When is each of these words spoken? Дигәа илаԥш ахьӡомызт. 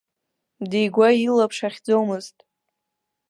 Дигәа 0.69 1.09
илаԥш 1.25 1.57
ахьӡомызт. 1.67 2.37